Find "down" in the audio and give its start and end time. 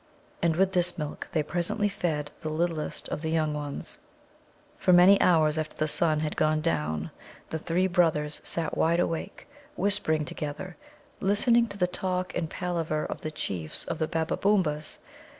6.59-7.11